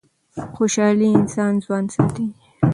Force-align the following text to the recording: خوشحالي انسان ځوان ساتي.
خوشحالي 0.55 1.07
انسان 1.19 1.53
ځوان 1.63 1.85
ساتي. 1.93 2.25